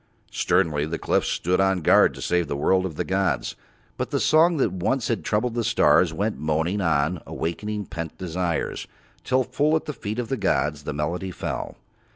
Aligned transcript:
Sternly 0.31 0.85
the 0.87 0.93
white 0.93 1.01
cliffs 1.01 1.27
stood 1.29 1.61
on 1.61 1.83
guard 1.83 2.15
to 2.15 2.23
save 2.23 2.47
the 2.47 2.57
world 2.57 2.87
of 2.87 2.95
the 2.95 3.03
gods, 3.03 3.55
but 3.97 4.09
the 4.09 4.19
song 4.19 4.57
that 4.57 4.71
once 4.71 5.09
had 5.09 5.23
troubled 5.23 5.53
the 5.53 5.63
stars 5.63 6.11
went 6.11 6.39
moaning 6.39 6.81
on 6.81 7.21
awaking 7.27 7.85
pent 7.85 8.17
desires, 8.17 8.87
till 9.23 9.43
full 9.43 9.75
at 9.75 9.85
the 9.85 9.93
feet 9.93 10.17
of 10.17 10.29
the 10.29 10.37
gods 10.37 10.85
the 10.85 10.93
melody 10.93 11.29
fell. 11.29 11.77